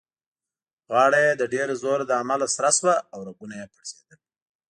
غاړه 0.91 1.19
يې 1.25 1.33
د 1.37 1.43
ډېر 1.53 1.67
زوره 1.81 2.05
له 2.09 2.15
امله 2.21 2.45
سره 2.55 2.69
شوه 2.77 2.95
او 3.13 3.19
رګونه 3.27 3.53
يې 3.61 3.65
پړسېدل. 3.73 4.19